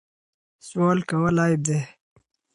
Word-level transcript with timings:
سوال 0.67 0.99
کول 1.09 1.35
عیب 1.43 1.61
دی. 1.67 1.79